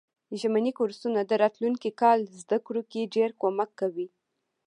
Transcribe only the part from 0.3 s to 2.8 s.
ژمني کورسونه د راتلونکي کال زده